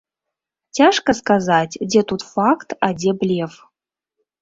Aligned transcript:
Цяжка 0.79 1.15
сказаць, 1.19 1.71
дзе 1.89 2.01
тут 2.15 2.21
факт, 2.33 2.69
а 2.89 2.93
дзе 2.99 3.11
блеф. 3.25 3.53